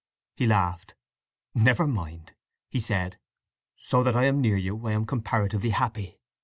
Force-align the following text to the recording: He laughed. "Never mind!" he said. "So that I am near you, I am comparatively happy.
He 0.35 0.47
laughed. 0.47 0.95
"Never 1.53 1.85
mind!" 1.85 2.33
he 2.69 2.79
said. 2.79 3.19
"So 3.77 4.01
that 4.01 4.15
I 4.17 4.25
am 4.25 4.41
near 4.41 4.57
you, 4.57 4.87
I 4.87 4.93
am 4.93 5.05
comparatively 5.05 5.69
happy. 5.69 6.19